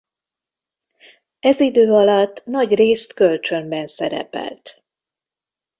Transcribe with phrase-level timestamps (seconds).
[1.39, 4.83] Ez idő alatt nagy részt kölcsönben szerepelt.